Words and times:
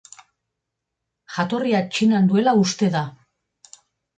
Jatorria 1.35 1.81
Txinan 1.91 2.33
duela 2.33 2.57
uste 2.63 2.93
da. 2.97 3.07